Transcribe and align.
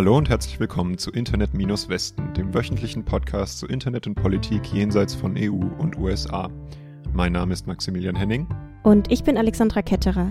Hallo 0.00 0.16
und 0.16 0.30
herzlich 0.30 0.58
willkommen 0.58 0.96
zu 0.96 1.10
Internet 1.10 1.52
Westen, 1.52 2.32
dem 2.32 2.54
wöchentlichen 2.54 3.04
Podcast 3.04 3.58
zu 3.58 3.66
Internet 3.66 4.06
und 4.06 4.14
Politik 4.14 4.72
jenseits 4.72 5.14
von 5.14 5.36
EU 5.36 5.62
und 5.76 5.98
USA. 5.98 6.48
Mein 7.12 7.32
Name 7.32 7.52
ist 7.52 7.66
Maximilian 7.66 8.16
Henning. 8.16 8.48
Und 8.82 9.12
ich 9.12 9.24
bin 9.24 9.36
Alexandra 9.36 9.82
Ketterer. 9.82 10.30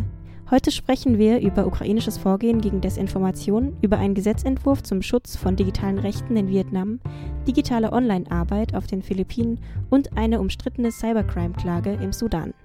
Heute 0.50 0.71
sprechen 0.71 1.20
wir 1.20 1.40
über 1.40 1.68
ukrainisches 1.68 2.18
Vorgehen 2.18 2.62
gegen 2.62 2.82
Desinformation, 2.82 3.78
über 3.84 4.00
einen 4.00 4.16
Gesetzentwurf 4.16 4.82
zum 4.82 5.04
Schutz 5.04 5.36
von 5.36 5.56
digitalen 5.56 6.00
Rechten 6.00 6.36
in 6.36 6.48
Vietnam, 6.48 7.00
digitale 7.48 7.93
Online-Arbeit 7.93 8.74
auf 8.74 8.88
den 8.88 9.04
Philippinen 9.04 9.60
und 9.92 10.18
eine 10.18 10.40
umstrittene 10.40 10.92
Cybercrime-Klage 10.92 11.93
im 12.01 12.12
Sudan. 12.12 12.56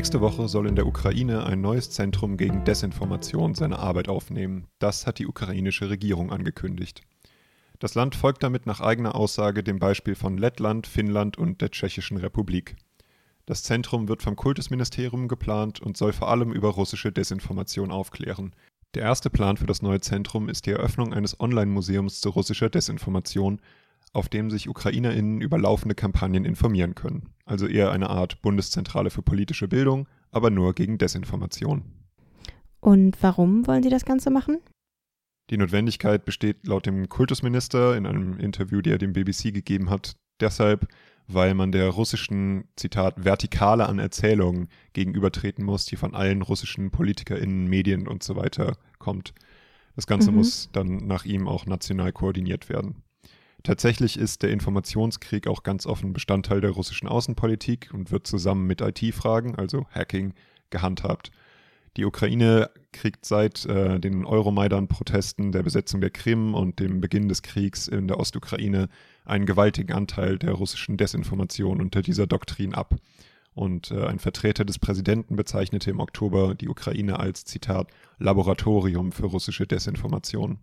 Nächste 0.00 0.22
Woche 0.22 0.48
soll 0.48 0.66
in 0.66 0.76
der 0.76 0.86
Ukraine 0.86 1.44
ein 1.44 1.60
neues 1.60 1.90
Zentrum 1.90 2.38
gegen 2.38 2.64
Desinformation 2.64 3.54
seine 3.54 3.80
Arbeit 3.80 4.08
aufnehmen. 4.08 4.66
Das 4.78 5.06
hat 5.06 5.18
die 5.18 5.26
ukrainische 5.26 5.90
Regierung 5.90 6.32
angekündigt. 6.32 7.02
Das 7.80 7.94
Land 7.94 8.14
folgt 8.14 8.42
damit 8.42 8.64
nach 8.64 8.80
eigener 8.80 9.14
Aussage 9.14 9.62
dem 9.62 9.78
Beispiel 9.78 10.14
von 10.14 10.38
Lettland, 10.38 10.86
Finnland 10.86 11.36
und 11.36 11.60
der 11.60 11.70
Tschechischen 11.70 12.16
Republik. 12.16 12.76
Das 13.44 13.62
Zentrum 13.62 14.08
wird 14.08 14.22
vom 14.22 14.36
Kultusministerium 14.36 15.28
geplant 15.28 15.80
und 15.80 15.98
soll 15.98 16.14
vor 16.14 16.30
allem 16.30 16.50
über 16.50 16.70
russische 16.70 17.12
Desinformation 17.12 17.90
aufklären. 17.90 18.54
Der 18.94 19.02
erste 19.02 19.28
Plan 19.28 19.58
für 19.58 19.66
das 19.66 19.82
neue 19.82 20.00
Zentrum 20.00 20.48
ist 20.48 20.64
die 20.64 20.70
Eröffnung 20.70 21.12
eines 21.12 21.38
Online-Museums 21.38 22.22
zu 22.22 22.30
russischer 22.30 22.70
Desinformation, 22.70 23.60
auf 24.12 24.28
dem 24.28 24.50
sich 24.50 24.68
UkrainerInnen 24.68 25.40
über 25.40 25.58
laufende 25.58 25.94
Kampagnen 25.94 26.44
informieren 26.44 26.94
können. 26.94 27.30
Also 27.44 27.66
eher 27.66 27.92
eine 27.92 28.10
Art 28.10 28.42
Bundeszentrale 28.42 29.10
für 29.10 29.22
politische 29.22 29.68
Bildung, 29.68 30.08
aber 30.30 30.50
nur 30.50 30.74
gegen 30.74 30.98
Desinformation. 30.98 31.84
Und 32.80 33.16
warum 33.22 33.66
wollen 33.66 33.82
Sie 33.82 33.90
das 33.90 34.04
Ganze 34.04 34.30
machen? 34.30 34.58
Die 35.50 35.56
Notwendigkeit 35.56 36.24
besteht 36.24 36.66
laut 36.66 36.86
dem 36.86 37.08
Kultusminister 37.08 37.96
in 37.96 38.06
einem 38.06 38.38
Interview, 38.38 38.80
die 38.80 38.90
er 38.90 38.98
dem 38.98 39.12
BBC 39.12 39.52
gegeben 39.52 39.90
hat, 39.90 40.16
deshalb, 40.40 40.86
weil 41.26 41.54
man 41.54 41.72
der 41.72 41.88
russischen, 41.88 42.64
Zitat, 42.76 43.24
Vertikale 43.24 43.88
an 43.88 43.98
Erzählungen 43.98 44.68
gegenübertreten 44.92 45.64
muss, 45.64 45.84
die 45.86 45.96
von 45.96 46.14
allen 46.14 46.42
russischen 46.42 46.90
PolitikerInnen, 46.90 47.68
Medien 47.68 48.08
und 48.08 48.22
so 48.22 48.36
weiter 48.36 48.76
kommt. 48.98 49.34
Das 49.96 50.06
Ganze 50.06 50.30
mhm. 50.30 50.38
muss 50.38 50.70
dann 50.72 51.06
nach 51.06 51.24
ihm 51.24 51.48
auch 51.48 51.66
national 51.66 52.12
koordiniert 52.12 52.68
werden. 52.68 53.02
Tatsächlich 53.62 54.18
ist 54.18 54.42
der 54.42 54.50
Informationskrieg 54.50 55.46
auch 55.46 55.62
ganz 55.62 55.86
offen 55.86 56.12
Bestandteil 56.12 56.60
der 56.60 56.70
russischen 56.70 57.08
Außenpolitik 57.08 57.90
und 57.92 58.10
wird 58.10 58.26
zusammen 58.26 58.66
mit 58.66 58.80
IT-Fragen, 58.80 59.54
also 59.56 59.86
Hacking, 59.90 60.34
gehandhabt. 60.70 61.30
Die 61.96 62.04
Ukraine 62.04 62.70
kriegt 62.92 63.26
seit 63.26 63.66
äh, 63.66 63.98
den 63.98 64.24
Euromaidan-Protesten, 64.24 65.50
der 65.52 65.64
Besetzung 65.64 66.00
der 66.00 66.10
Krim 66.10 66.54
und 66.54 66.78
dem 66.78 67.00
Beginn 67.00 67.28
des 67.28 67.42
Kriegs 67.42 67.88
in 67.88 68.06
der 68.06 68.20
Ostukraine 68.20 68.88
einen 69.24 69.44
gewaltigen 69.44 69.92
Anteil 69.92 70.38
der 70.38 70.52
russischen 70.52 70.96
Desinformation 70.96 71.80
unter 71.80 72.02
dieser 72.02 72.26
Doktrin 72.26 72.74
ab. 72.74 72.94
Und 73.52 73.90
äh, 73.90 74.06
ein 74.06 74.20
Vertreter 74.20 74.64
des 74.64 74.78
Präsidenten 74.78 75.34
bezeichnete 75.34 75.90
im 75.90 75.98
Oktober 75.98 76.54
die 76.54 76.68
Ukraine 76.68 77.18
als, 77.18 77.44
Zitat, 77.44 77.88
Laboratorium 78.18 79.10
für 79.10 79.26
russische 79.26 79.66
Desinformation. 79.66 80.60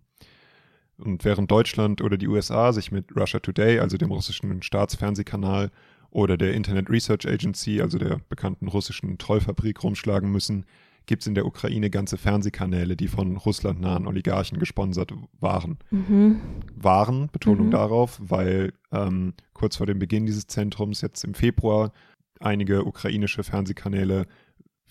Und 0.98 1.24
während 1.24 1.50
Deutschland 1.50 2.02
oder 2.02 2.16
die 2.16 2.28
USA 2.28 2.72
sich 2.72 2.90
mit 2.90 3.16
Russia 3.16 3.40
Today, 3.40 3.78
also 3.78 3.96
dem 3.96 4.10
russischen 4.10 4.62
Staatsfernsehkanal, 4.62 5.70
oder 6.10 6.36
der 6.36 6.54
Internet 6.54 6.88
Research 6.88 7.26
Agency, 7.26 7.80
also 7.80 7.98
der 7.98 8.20
bekannten 8.28 8.68
russischen 8.68 9.18
Trollfabrik, 9.18 9.82
rumschlagen 9.82 10.30
müssen, 10.30 10.64
gibt 11.06 11.22
es 11.22 11.26
in 11.26 11.34
der 11.34 11.46
Ukraine 11.46 11.90
ganze 11.90 12.18
Fernsehkanäle, 12.18 12.96
die 12.96 13.08
von 13.08 13.36
russlandnahen 13.36 14.06
Oligarchen 14.06 14.58
gesponsert 14.58 15.12
waren. 15.40 15.78
Mhm. 15.90 16.40
Waren, 16.76 17.28
Betonung 17.32 17.66
mhm. 17.66 17.72
darauf, 17.72 18.20
weil 18.22 18.72
ähm, 18.92 19.32
kurz 19.54 19.76
vor 19.76 19.86
dem 19.86 19.98
Beginn 19.98 20.26
dieses 20.26 20.46
Zentrums, 20.46 21.00
jetzt 21.00 21.24
im 21.24 21.34
Februar, 21.34 21.92
einige 22.40 22.84
ukrainische 22.84 23.42
Fernsehkanäle 23.42 24.26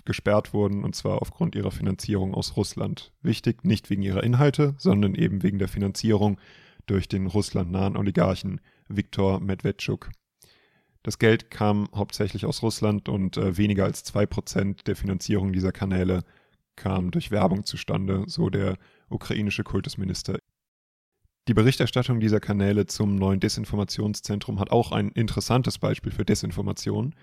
gesperrt 0.07 0.53
wurden, 0.53 0.83
und 0.83 0.95
zwar 0.95 1.21
aufgrund 1.21 1.53
ihrer 1.53 1.69
Finanzierung 1.69 2.33
aus 2.33 2.57
Russland. 2.57 3.11
Wichtig, 3.21 3.63
nicht 3.63 3.91
wegen 3.91 4.01
ihrer 4.01 4.23
Inhalte, 4.23 4.73
sondern 4.79 5.13
eben 5.13 5.43
wegen 5.43 5.59
der 5.59 5.67
Finanzierung 5.67 6.39
durch 6.87 7.07
den 7.07 7.27
russlandnahen 7.27 7.95
Oligarchen 7.95 8.59
Viktor 8.87 9.39
Medvedchuk. 9.39 10.09
Das 11.03 11.19
Geld 11.19 11.51
kam 11.51 11.87
hauptsächlich 11.93 12.45
aus 12.45 12.63
Russland 12.63 13.07
und 13.07 13.37
äh, 13.37 13.57
weniger 13.57 13.85
als 13.85 14.03
2% 14.05 14.83
der 14.85 14.95
Finanzierung 14.95 15.53
dieser 15.53 15.71
Kanäle 15.71 16.23
kam 16.75 17.11
durch 17.11 17.31
Werbung 17.31 17.65
zustande, 17.65 18.23
so 18.27 18.49
der 18.49 18.77
ukrainische 19.09 19.63
Kultusminister. 19.63 20.39
Die 21.47 21.53
Berichterstattung 21.53 22.19
dieser 22.19 22.41
Kanäle 22.41 22.87
zum 22.87 23.15
neuen 23.15 23.39
Desinformationszentrum 23.39 24.59
hat 24.59 24.71
auch 24.71 24.91
ein 24.91 25.09
interessantes 25.09 25.77
Beispiel 25.77 26.11
für 26.11 26.25
Desinformation, 26.25 27.15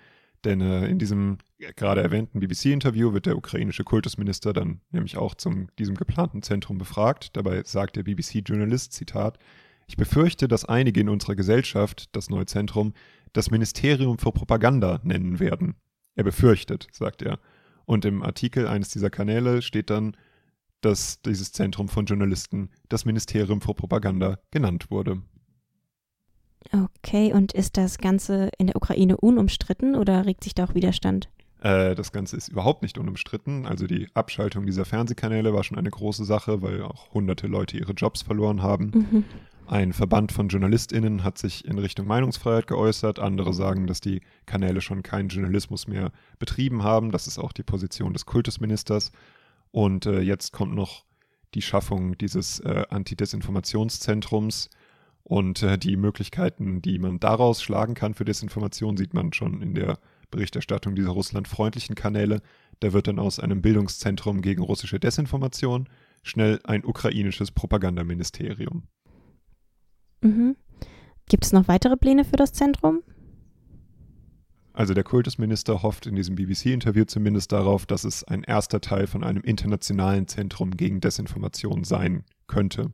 denn 0.45 0.61
äh, 0.61 0.87
in 0.87 0.99
diesem 0.99 1.37
gerade 1.75 2.01
erwähnten 2.01 2.39
BBC-Interview 2.39 3.13
wird 3.13 3.25
der 3.25 3.37
ukrainische 3.37 3.83
Kultusminister 3.83 4.53
dann 4.53 4.81
nämlich 4.91 5.17
auch 5.17 5.35
zum 5.35 5.67
diesem 5.79 5.95
geplanten 5.95 6.41
Zentrum 6.41 6.77
befragt. 6.77 7.35
Dabei 7.35 7.63
sagt 7.63 7.95
der 7.95 8.03
BBC-Journalist, 8.03 8.93
Zitat, 8.93 9.39
ich 9.87 9.97
befürchte, 9.97 10.47
dass 10.47 10.65
einige 10.65 11.01
in 11.01 11.09
unserer 11.09 11.35
Gesellschaft 11.35 12.15
das 12.15 12.29
neue 12.29 12.45
Zentrum 12.45 12.93
das 13.33 13.51
Ministerium 13.51 14.17
für 14.17 14.31
Propaganda 14.31 14.99
nennen 15.03 15.39
werden. 15.39 15.75
Er 16.15 16.23
befürchtet, 16.23 16.87
sagt 16.91 17.21
er. 17.21 17.39
Und 17.85 18.05
im 18.05 18.23
Artikel 18.23 18.67
eines 18.67 18.89
dieser 18.89 19.09
Kanäle 19.09 19.61
steht 19.61 19.89
dann, 19.89 20.15
dass 20.81 21.21
dieses 21.21 21.51
Zentrum 21.51 21.89
von 21.89 22.05
Journalisten 22.05 22.69
das 22.89 23.05
Ministerium 23.05 23.61
für 23.61 23.73
Propaganda 23.73 24.39
genannt 24.51 24.89
wurde. 24.89 25.21
Okay, 26.71 27.33
und 27.33 27.53
ist 27.53 27.77
das 27.77 27.97
Ganze 27.97 28.49
in 28.57 28.67
der 28.67 28.75
Ukraine 28.75 29.17
unumstritten 29.17 29.95
oder 29.95 30.25
regt 30.25 30.43
sich 30.43 30.55
da 30.55 30.65
auch 30.65 30.75
Widerstand? 30.75 31.29
Äh, 31.61 31.95
das 31.95 32.11
Ganze 32.11 32.37
ist 32.37 32.49
überhaupt 32.49 32.81
nicht 32.81 32.97
unumstritten. 32.97 33.65
Also 33.65 33.87
die 33.87 34.07
Abschaltung 34.13 34.65
dieser 34.65 34.85
Fernsehkanäle 34.85 35.53
war 35.53 35.63
schon 35.63 35.77
eine 35.77 35.89
große 35.89 36.25
Sache, 36.25 36.61
weil 36.61 36.83
auch 36.83 37.13
hunderte 37.13 37.47
Leute 37.47 37.77
ihre 37.77 37.93
Jobs 37.93 38.21
verloren 38.21 38.61
haben. 38.61 38.91
Mhm. 38.93 39.23
Ein 39.67 39.93
Verband 39.93 40.31
von 40.31 40.49
JournalistInnen 40.49 41.23
hat 41.23 41.39
sich 41.39 41.65
in 41.65 41.79
Richtung 41.79 42.05
Meinungsfreiheit 42.05 42.67
geäußert. 42.67 43.17
Andere 43.17 43.51
sagen, 43.51 43.87
dass 43.87 43.99
die 43.99 44.21
Kanäle 44.45 44.79
schon 44.79 45.01
keinen 45.01 45.29
Journalismus 45.29 45.87
mehr 45.87 46.11
betrieben 46.37 46.83
haben. 46.83 47.11
Das 47.11 47.25
ist 47.25 47.39
auch 47.39 47.51
die 47.51 47.63
Position 47.63 48.13
des 48.13 48.27
Kultusministers. 48.27 49.11
Und 49.71 50.05
äh, 50.05 50.21
jetzt 50.21 50.53
kommt 50.53 50.75
noch 50.75 51.03
die 51.55 51.63
Schaffung 51.63 52.15
dieses 52.17 52.59
äh, 52.59 52.83
Antidesinformationszentrums. 52.89 54.69
Und 55.27 55.63
äh, 55.63 55.79
die 55.79 55.97
Möglichkeiten, 55.97 56.83
die 56.83 56.99
man 56.99 57.19
daraus 57.19 57.61
schlagen 57.61 57.95
kann 57.95 58.13
für 58.13 58.25
Desinformation, 58.25 58.95
sieht 58.95 59.15
man 59.15 59.33
schon 59.33 59.59
in 59.63 59.73
der 59.73 59.97
Berichterstattung 60.29 60.93
dieser 60.93 61.09
russlandfreundlichen 61.09 61.95
Kanäle. 61.95 62.41
Da 62.79 62.93
wird 62.93 63.07
dann 63.07 63.17
aus 63.17 63.39
einem 63.39 63.63
Bildungszentrum 63.63 64.41
gegen 64.41 64.61
russische 64.61 64.99
Desinformation 64.99 65.89
schnell 66.21 66.59
ein 66.63 66.85
ukrainisches 66.85 67.51
Propagandaministerium. 67.51 68.83
Mhm. 70.21 70.55
Gibt 71.27 71.45
es 71.45 71.53
noch 71.53 71.67
weitere 71.67 71.97
Pläne 71.97 72.23
für 72.23 72.35
das 72.35 72.53
Zentrum? 72.53 73.01
Also 74.73 74.93
der 74.93 75.03
Kultusminister 75.03 75.81
hofft 75.81 76.05
in 76.05 76.15
diesem 76.15 76.35
BBC-Interview 76.35 77.05
zumindest 77.05 77.51
darauf, 77.51 77.87
dass 77.87 78.03
es 78.03 78.23
ein 78.25 78.43
erster 78.43 78.79
Teil 78.79 79.07
von 79.07 79.23
einem 79.23 79.41
internationalen 79.41 80.27
Zentrum 80.27 80.71
gegen 80.77 80.99
Desinformation 80.99 81.83
sein 81.83 82.25
könnte. 82.45 82.91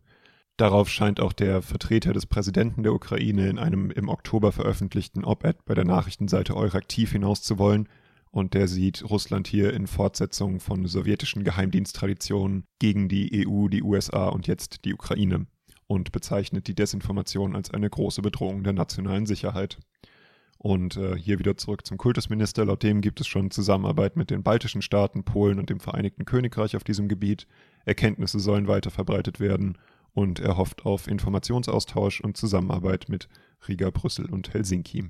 Darauf 0.57 0.89
scheint 0.89 1.19
auch 1.19 1.33
der 1.33 1.61
Vertreter 1.61 2.13
des 2.13 2.25
Präsidenten 2.25 2.83
der 2.83 2.93
Ukraine 2.93 3.49
in 3.49 3.57
einem 3.57 3.89
im 3.89 4.09
Oktober 4.09 4.51
veröffentlichten 4.51 5.23
Op-Ed 5.23 5.65
bei 5.65 5.73
der 5.73 5.85
Nachrichtenseite 5.85 6.55
Euraktiv 6.55 7.11
hinaus 7.11 7.41
zu 7.41 7.57
wollen, 7.57 7.87
und 8.31 8.53
der 8.53 8.69
sieht 8.69 9.03
Russland 9.09 9.47
hier 9.47 9.73
in 9.73 9.87
Fortsetzung 9.87 10.61
von 10.61 10.85
sowjetischen 10.87 11.43
Geheimdiensttraditionen 11.43 12.63
gegen 12.79 13.09
die 13.09 13.45
EU, 13.45 13.67
die 13.67 13.83
USA 13.83 14.29
und 14.29 14.47
jetzt 14.47 14.85
die 14.85 14.93
Ukraine 14.93 15.47
und 15.85 16.13
bezeichnet 16.13 16.67
die 16.67 16.75
Desinformation 16.75 17.55
als 17.57 17.71
eine 17.71 17.89
große 17.89 18.21
Bedrohung 18.21 18.63
der 18.63 18.71
nationalen 18.71 19.25
Sicherheit. 19.25 19.79
Und 20.57 20.95
äh, 20.95 21.17
hier 21.17 21.39
wieder 21.39 21.57
zurück 21.57 21.85
zum 21.85 21.97
Kultusminister. 21.97 22.63
Laut 22.63 22.83
dem 22.83 23.01
gibt 23.01 23.19
es 23.19 23.27
schon 23.27 23.51
Zusammenarbeit 23.51 24.15
mit 24.15 24.29
den 24.29 24.43
baltischen 24.43 24.81
Staaten, 24.81 25.25
Polen 25.25 25.59
und 25.59 25.69
dem 25.69 25.79
Vereinigten 25.79 26.23
Königreich 26.23 26.75
auf 26.77 26.83
diesem 26.83 27.09
Gebiet. 27.09 27.47
Erkenntnisse 27.83 28.39
sollen 28.39 28.67
weiter 28.67 28.91
verbreitet 28.91 29.39
werden 29.39 29.77
und 30.13 30.39
er 30.39 30.57
hofft 30.57 30.85
auf 30.85 31.07
Informationsaustausch 31.07 32.21
und 32.21 32.37
Zusammenarbeit 32.37 33.07
mit 33.09 33.27
Riga, 33.67 33.89
Brüssel 33.89 34.29
und 34.29 34.53
Helsinki. 34.53 35.09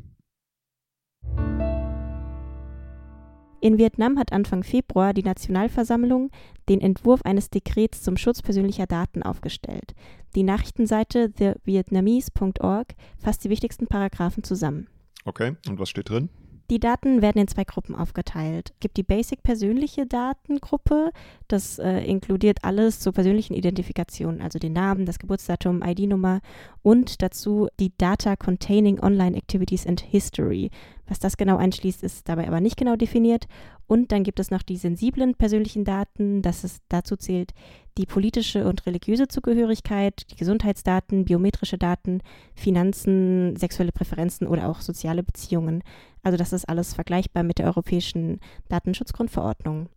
In 3.64 3.78
Vietnam 3.78 4.18
hat 4.18 4.34
Anfang 4.34 4.64
Februar 4.64 5.14
die 5.14 5.22
Nationalversammlung 5.22 6.32
den 6.68 6.82
Entwurf 6.82 7.22
eines 7.22 7.52
Dekrets 7.52 8.02
zum 8.02 8.18
Schutz 8.18 8.42
persönlicher 8.42 8.88
Daten 8.88 9.22
aufgestellt. 9.22 9.94
Die 10.36 10.42
Nachrichtenseite 10.42 11.32
thevietnamese.org 11.32 12.96
fasst 13.20 13.44
die 13.44 13.52
wichtigsten 13.52 13.86
Paragraphen 13.86 14.44
zusammen. 14.44 14.88
Okay, 15.26 15.58
und 15.70 15.80
was 15.80 15.90
steht 15.90 16.10
drin? 16.10 16.30
Die 16.72 16.80
Daten 16.80 17.22
werden 17.22 17.38
in 17.38 17.50
zwei 17.50 17.66
Gruppen 17.66 17.96
aufgeteilt. 17.96 18.70
Es 18.72 18.80
gibt 18.80 18.96
die 18.96 19.04
Basic 19.04 19.44
persönliche 19.44 20.06
Datengruppe, 20.06 21.12
das 21.50 21.80
äh, 21.80 22.00
inkludiert 22.06 22.60
alles 22.64 23.02
zur 23.02 23.12
persönlichen 23.12 23.54
Identifikation, 23.54 24.42
also 24.42 24.58
den 24.58 24.72
Namen, 24.72 25.06
das 25.06 25.20
Geburtsdatum, 25.20 25.84
ID-Nummer 25.84 26.40
und 26.82 27.22
dazu 27.22 27.68
die 27.82 27.92
Data 27.98 28.38
Containing 28.38 29.02
Online 29.02 29.36
Activities 29.36 29.86
and 29.86 30.00
History. 30.00 30.72
Was 31.08 31.20
das 31.20 31.36
genau 31.36 31.58
einschließt, 31.58 32.04
ist 32.04 32.30
dabei 32.30 32.48
aber 32.48 32.62
nicht 32.62 32.78
genau 32.78 32.96
definiert. 32.96 33.48
Und 33.92 34.14
dann 34.14 34.24
gibt 34.24 34.40
es 34.40 34.52
noch 34.52 34.62
die 34.62 34.78
sensiblen 34.78 35.36
persönlichen 35.36 35.84
Daten, 35.84 36.42
das 36.42 36.64
ist, 36.64 36.82
dazu 36.88 37.18
zählt 37.18 37.52
die 37.98 38.06
politische 38.06 38.66
und 38.66 38.86
religiöse 38.86 39.28
Zugehörigkeit, 39.28 40.32
die 40.32 40.38
Gesundheitsdaten, 40.38 41.26
biometrische 41.26 41.78
Daten, 41.78 42.22
Finanzen, 42.56 43.58
sexuelle 43.58 43.92
Präferenzen 43.92 44.48
oder 44.48 44.70
auch 44.70 44.80
soziale 44.80 45.24
Beziehungen. 45.24 45.84
Also 46.24 46.38
das 46.38 46.54
ist 46.54 46.70
alles 46.70 46.94
vergleichbar 46.94 47.44
mit 47.44 47.60
der 47.60 47.66
Europäischen 47.66 48.40
Datenschutzgrundverordnung. 48.70 49.90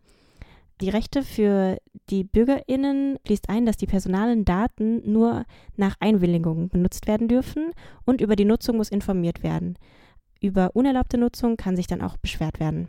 Die 0.81 0.91
Rechte 0.91 1.23
für 1.23 1.79
die 2.11 2.25
Bürgerinnen 2.25 3.21
schließt 3.25 3.49
ein, 3.49 3.65
dass 3.65 3.77
die 3.77 3.87
personalen 3.87 4.45
Daten 4.45 5.09
nur 5.09 5.45
nach 5.77 5.95
Einwilligung 6.01 6.69
benutzt 6.69 7.07
werden 7.07 7.29
dürfen 7.29 7.71
und 8.05 8.21
über 8.21 8.35
die 8.35 8.45
Nutzung 8.45 8.77
muss 8.77 8.89
informiert 8.89 9.45
werden. 9.45 9.79
Über 10.41 10.75
unerlaubte 10.75 11.17
Nutzung 11.17 11.57
kann 11.57 11.77
sich 11.77 11.87
dann 11.87 12.03
auch 12.03 12.17
beschwert 12.17 12.59
werden. 12.59 12.89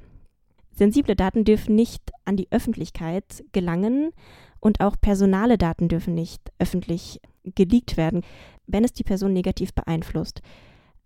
Sensible 0.76 1.16
Daten 1.16 1.46
dürfen 1.46 1.76
nicht 1.76 2.12
an 2.26 2.38
die 2.38 2.48
Öffentlichkeit 2.52 3.44
gelangen 3.54 4.12
und 4.60 4.82
auch 4.82 4.96
personale 5.00 5.58
Daten 5.58 5.88
dürfen 5.88 6.14
nicht 6.14 6.52
öffentlich 6.60 7.22
geleakt 7.44 7.98
werden, 7.98 8.22
wenn 8.68 8.84
es 8.84 8.94
die 8.94 9.04
Person 9.04 9.34
negativ 9.34 9.74
beeinflusst. 9.74 10.42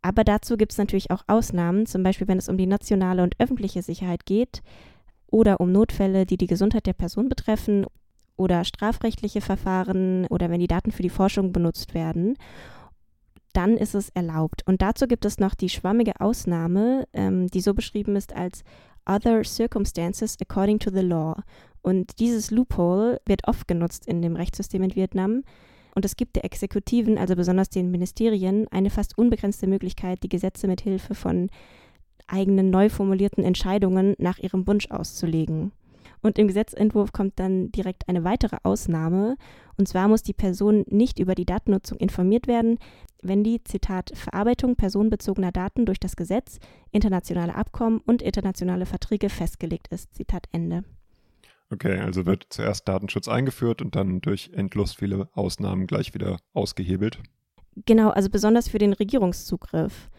Aber 0.02 0.24
dazu 0.24 0.58
gibt 0.58 0.72
es 0.72 0.78
natürlich 0.78 1.12
auch 1.12 1.24
Ausnahmen, 1.28 1.86
zum 1.86 2.04
Beispiel 2.04 2.28
wenn 2.28 2.38
es 2.38 2.50
um 2.50 2.58
die 2.58 2.68
nationale 2.68 3.22
und 3.22 3.36
öffentliche 3.40 3.82
Sicherheit 3.82 4.26
geht 4.26 4.62
oder 5.28 5.60
um 5.60 5.72
Notfälle, 5.72 6.26
die 6.26 6.38
die 6.38 6.48
Gesundheit 6.48 6.86
der 6.86 6.94
Person 6.94 7.30
betreffen 7.30 7.86
oder 8.38 8.64
strafrechtliche 8.64 9.42
Verfahren 9.42 10.26
oder 10.28 10.50
wenn 10.50 10.62
die 10.62 10.68
Daten 10.68 10.92
für 10.92 11.04
die 11.04 11.10
Forschung 11.10 11.52
benutzt 11.52 11.94
werden, 11.94 12.38
dann 13.54 13.76
ist 13.78 13.96
es 13.96 14.10
erlaubt. 14.10 14.64
Und 14.66 14.82
dazu 14.82 15.08
gibt 15.08 15.26
es 15.26 15.40
noch 15.40 15.54
die 15.54 15.70
schwammige 15.70 16.22
Ausnahme, 16.22 17.08
ähm, 17.14 17.48
die 17.48 17.62
so 17.62 17.74
beschrieben 17.74 18.16
ist 18.16 18.34
als 18.34 18.64
Other 19.10 19.44
Circumstances 19.44 20.38
according 20.40 20.80
to 20.80 20.92
the 20.92 21.02
law. 21.02 21.42
Und 21.82 22.20
dieses 22.20 22.52
Loophole 22.52 23.20
wird 23.26 23.48
oft 23.48 23.68
genutzt 23.68 24.06
in 24.06 24.22
dem 24.22 24.36
Rechtssystem 24.36 24.84
in 24.84 24.96
Vietnam. 24.96 25.44
Und 25.96 26.06
es 26.06 26.16
gibt 26.16 26.36
der 26.36 26.46
Exekutiven, 26.46 27.18
also 27.18 27.36
besonders 27.36 27.70
den 27.70 27.90
Ministerien, 27.90 28.68
eine 28.70 28.92
fast 28.92 29.18
unbegrenzte 29.18 29.66
Möglichkeit, 29.66 30.22
die 30.24 30.30
Gesetze 30.30 30.68
mit 30.68 30.82
Hilfe 30.82 31.16
von 31.16 31.50
eigenen 32.28 32.70
neu 32.70 32.90
formulierten 32.90 33.44
Entscheidungen 33.44 34.14
nach 34.20 34.38
ihrem 34.38 34.68
Wunsch 34.68 34.92
auszulegen. 34.92 35.72
Und 36.22 36.38
im 36.38 36.48
Gesetzentwurf 36.48 37.12
kommt 37.12 37.40
dann 37.40 37.72
direkt 37.72 38.08
eine 38.10 38.24
weitere 38.24 38.58
Ausnahme. 38.64 39.38
Und 39.78 39.88
zwar 39.88 40.08
muss 40.08 40.24
die 40.24 40.34
Person 40.34 40.86
nicht 40.88 41.20
über 41.20 41.36
die 41.36 41.46
Datennutzung 41.46 41.98
informiert 41.98 42.48
werden, 42.48 42.78
wenn 43.22 43.44
die, 43.44 43.64
Zitat, 43.64 44.12
Verarbeitung 44.16 44.76
personenbezogener 44.76 45.52
Daten 45.52 45.86
durch 45.86 46.00
das 46.00 46.16
Gesetz, 46.16 46.60
internationale 46.92 47.56
Abkommen 47.56 48.02
und 48.06 48.22
internationale 48.22 48.86
Verträge 48.86 49.30
festgelegt 49.30 49.88
ist. 49.90 50.14
Zitat 50.14 50.48
Ende. 50.52 50.84
Okay, 51.72 52.00
also 52.00 52.26
wird 52.26 52.48
zuerst 52.50 52.88
Datenschutz 52.88 53.28
eingeführt 53.28 53.82
und 53.82 53.96
dann 53.96 54.22
durch 54.22 54.52
endlos 54.54 54.94
viele 54.94 55.30
Ausnahmen 55.34 55.86
gleich 55.86 56.14
wieder 56.14 56.40
ausgehebelt. 56.54 57.20
Genau, 57.86 58.10
also 58.10 58.30
besonders 58.30 58.68
für 58.68 58.80
den 58.80 58.94
Regierungszugriff. 58.94 60.10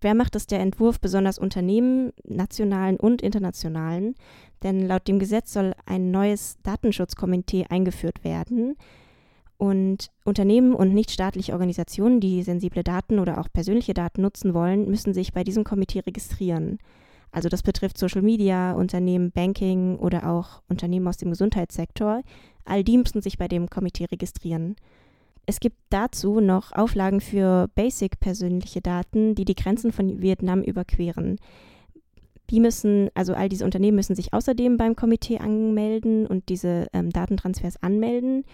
Wer 0.00 0.14
macht 0.14 0.36
es 0.36 0.46
der 0.46 0.60
Entwurf 0.60 1.00
besonders 1.00 1.38
Unternehmen, 1.38 2.12
nationalen 2.24 2.96
und 2.96 3.20
internationalen? 3.20 4.14
Denn 4.62 4.86
laut 4.86 5.08
dem 5.08 5.18
Gesetz 5.18 5.52
soll 5.52 5.74
ein 5.86 6.10
neues 6.10 6.58
Datenschutzkomitee 6.62 7.66
eingeführt 7.68 8.22
werden. 8.22 8.76
Und 9.56 10.12
Unternehmen 10.24 10.72
und 10.72 10.94
nichtstaatliche 10.94 11.52
Organisationen, 11.52 12.20
die 12.20 12.44
sensible 12.44 12.84
Daten 12.84 13.18
oder 13.18 13.40
auch 13.40 13.48
persönliche 13.52 13.92
Daten 13.92 14.22
nutzen 14.22 14.54
wollen, 14.54 14.88
müssen 14.88 15.14
sich 15.14 15.32
bei 15.32 15.42
diesem 15.42 15.64
Komitee 15.64 16.00
registrieren. 16.00 16.78
Also 17.32 17.48
das 17.48 17.62
betrifft 17.64 17.98
Social 17.98 18.22
Media, 18.22 18.72
Unternehmen, 18.72 19.32
Banking 19.32 19.96
oder 19.96 20.30
auch 20.30 20.62
Unternehmen 20.68 21.08
aus 21.08 21.16
dem 21.16 21.30
Gesundheitssektor. 21.30 22.22
All 22.64 22.84
die 22.84 22.98
müssen 22.98 23.20
sich 23.20 23.36
bei 23.36 23.48
dem 23.48 23.68
Komitee 23.68 24.04
registrieren. 24.04 24.76
Es 25.48 25.60
gibt 25.60 25.78
dazu 25.88 26.40
noch 26.40 26.72
Auflagen 26.72 27.22
für 27.22 27.70
Basic 27.74 28.20
persönliche 28.20 28.82
Daten, 28.82 29.34
die 29.34 29.46
die 29.46 29.54
Grenzen 29.54 29.92
von 29.92 30.20
Vietnam 30.20 30.62
überqueren. 30.62 31.38
Die 32.50 32.60
müssen, 32.60 33.08
also 33.14 33.32
all 33.32 33.48
diese 33.48 33.64
Unternehmen 33.64 33.96
müssen 33.96 34.14
sich 34.14 34.34
außerdem 34.34 34.76
beim 34.76 34.94
Komitee 34.94 35.38
anmelden 35.38 36.26
und 36.26 36.50
diese 36.50 36.88
ähm, 36.92 37.08
Datentransfers 37.08 37.82
anmelden. 37.82 38.44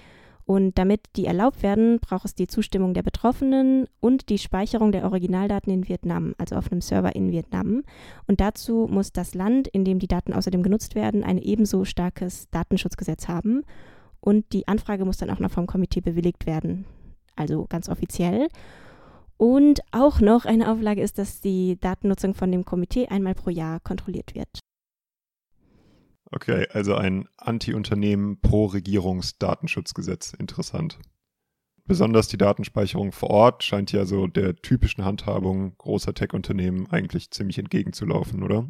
Und 0.46 0.79
damit 0.79 1.00
die 1.17 1.26
erlaubt 1.26 1.64
werden, 1.64 1.99
braucht 1.99 2.26
es 2.26 2.37
die 2.37 2.46
Zustimmung 2.46 2.94
der 2.94 3.02
Betroffenen 3.02 3.88
und 3.99 4.29
die 4.29 4.38
Speicherung 4.38 4.93
der 4.93 5.02
Originaldaten 5.02 5.73
in 5.73 5.88
Vietnam, 5.88 6.37
also 6.38 6.55
auf 6.55 6.70
einem 6.70 6.81
Server 6.81 7.17
in 7.17 7.32
Vietnam. 7.32 7.82
Und 8.29 8.41
dazu 8.41 8.87
muss 8.88 9.11
das 9.11 9.35
Land, 9.35 9.67
in 9.67 9.85
dem 9.85 9.99
die 9.99 10.06
Daten 10.06 10.32
außerdem 10.32 10.62
genutzt 10.62 10.94
werden, 10.94 11.25
ein 11.25 11.38
ebenso 11.38 11.85
starkes 11.85 12.49
Datenschutzgesetz 12.50 13.26
haben. 13.26 13.64
Und 14.25 14.55
die 14.55 14.67
Anfrage 14.67 15.05
muss 15.05 15.19
dann 15.19 15.29
auch 15.29 15.38
noch 15.38 15.50
vom 15.50 15.67
Komitee 15.67 16.00
bewilligt 16.00 16.47
werden, 16.47 16.87
also 17.37 17.67
ganz 17.69 17.91
offiziell. 17.91 18.49
Und 19.37 19.81
auch 19.93 20.19
noch 20.21 20.47
eine 20.47 20.73
Auflage 20.73 21.03
ist, 21.03 21.19
dass 21.19 21.43
die 21.43 21.79
Datennutzung 21.79 22.32
von 22.32 22.50
dem 22.50 22.65
Komitee 22.65 23.09
einmal 23.09 23.35
pro 23.35 23.50
Jahr 23.50 23.81
kontrolliert 23.81 24.35
wird. 24.35 24.49
Okay, 26.31 26.67
also 26.73 26.94
ein 26.94 27.29
Anti-Unternehmen 27.37 28.41
pro 28.41 28.65
Regierungsdatenschutzgesetz. 28.65 30.32
Interessant. 30.32 30.99
Besonders 31.85 32.29
die 32.29 32.38
Datenspeicherung 32.38 33.12
vor 33.12 33.29
Ort 33.29 33.62
scheint 33.62 33.93
ja 33.93 34.06
so 34.06 34.27
der 34.27 34.56
typischen 34.56 35.05
Handhabung 35.05 35.77
großer 35.77 36.15
Tech-Unternehmen 36.15 36.87
eigentlich 36.91 37.31
ziemlich 37.31 37.59
entgegenzulaufen, 37.59 38.43
oder? 38.43 38.69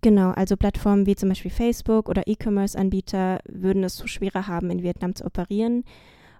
Genau, 0.00 0.30
also 0.30 0.56
Plattformen 0.56 1.06
wie 1.06 1.16
zum 1.16 1.28
Beispiel 1.28 1.50
Facebook 1.50 2.08
oder 2.08 2.22
E-Commerce-Anbieter 2.26 3.40
würden 3.48 3.82
es 3.82 3.96
so 3.96 4.06
schwerer 4.06 4.46
haben, 4.46 4.70
in 4.70 4.82
Vietnam 4.82 5.14
zu 5.14 5.24
operieren. 5.24 5.84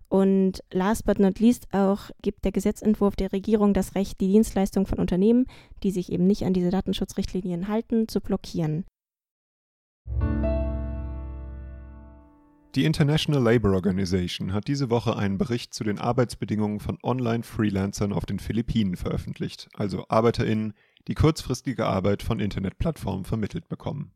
Und 0.09 0.63
last 0.73 1.05
but 1.05 1.19
not 1.19 1.39
least 1.39 1.67
auch 1.73 2.11
gibt 2.23 2.45
der 2.45 2.53
Gesetzentwurf 2.53 3.17
der 3.17 3.33
Regierung 3.33 3.75
das 3.75 3.95
Recht, 3.95 4.21
die 4.21 4.29
Dienstleistung 4.29 4.87
von 4.87 4.99
Unternehmen, 4.99 5.47
die 5.83 5.91
sich 5.91 6.11
eben 6.11 6.27
nicht 6.27 6.45
an 6.45 6.55
diese 6.55 6.71
Datenschutzrichtlinien 6.71 7.69
halten, 7.69 8.09
zu 8.09 8.21
blockieren. 8.21 8.85
Die 12.75 12.85
International 12.85 13.43
Labour 13.43 13.73
Organization 13.73 14.53
hat 14.53 14.69
diese 14.69 14.89
Woche 14.89 15.17
einen 15.17 15.37
Bericht 15.37 15.75
zu 15.75 15.85
den 15.85 15.99
Arbeitsbedingungen 15.99 16.81
von 16.81 16.97
Online-Freelancern 17.03 18.13
auf 18.13 18.25
den 18.25 18.39
Philippinen 18.39 18.97
veröffentlicht, 18.97 19.69
also 19.75 20.05
ArbeiterInnen, 20.09 20.75
die 21.09 21.15
kurzfristige 21.15 21.87
Arbeit 21.87 22.23
von 22.23 22.39
Internetplattformen 22.39 23.25
vermittelt 23.25 23.69
bekommen. 23.69 24.13